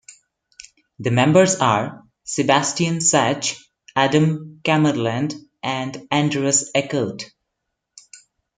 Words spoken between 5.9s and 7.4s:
Anders Ekert.